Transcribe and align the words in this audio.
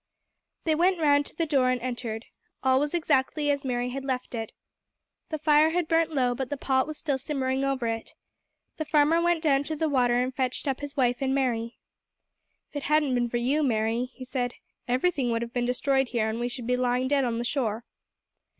They 0.63 0.73
went 0.73 0.97
round 0.99 1.27
to 1.27 1.35
the 1.35 1.45
door 1.45 1.69
and 1.69 1.79
entered. 1.79 2.25
All 2.63 2.79
was 2.79 2.95
exactly 2.95 3.51
as 3.51 3.63
Mary 3.63 3.89
had 3.89 4.03
left 4.03 4.33
it. 4.33 4.51
The 5.29 5.37
fire 5.37 5.69
had 5.69 5.87
burnt 5.87 6.11
low, 6.11 6.33
but 6.33 6.49
the 6.49 6.57
pot 6.57 6.87
was 6.87 6.97
still 6.97 7.19
simmering 7.19 7.63
over 7.63 7.85
it. 7.85 8.15
The 8.77 8.85
farmer 8.85 9.21
went 9.21 9.43
down 9.43 9.63
to 9.65 9.75
the 9.75 9.87
water 9.87 10.19
and 10.19 10.33
fetched 10.35 10.67
up 10.67 10.79
his 10.79 10.97
wife 10.97 11.17
and 11.21 11.35
Mary. 11.35 11.77
"If 12.69 12.77
it 12.77 12.83
hadn't 12.87 13.13
been 13.13 13.29
for 13.29 13.37
you, 13.37 13.61
Mary," 13.61 14.05
he 14.15 14.25
said, 14.25 14.55
"everything 14.87 15.29
would 15.29 15.43
have 15.43 15.53
been 15.53 15.67
destroyed 15.67 16.07
here, 16.07 16.27
and 16.27 16.39
we 16.39 16.49
should 16.49 16.65
be 16.65 16.75
lying 16.75 17.07
dead 17.07 17.23
on 17.23 17.37
the 17.37 17.45
shore." 17.45 17.85